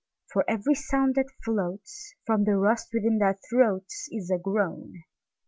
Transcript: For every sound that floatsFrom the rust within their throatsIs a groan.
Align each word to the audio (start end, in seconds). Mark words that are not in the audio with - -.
For 0.33 0.43
every 0.49 0.73
sound 0.73 1.13
that 1.13 1.27
floatsFrom 1.45 2.45
the 2.45 2.57
rust 2.57 2.89
within 2.91 3.19
their 3.19 3.37
throatsIs 3.53 4.31
a 4.33 4.39
groan. 4.39 5.03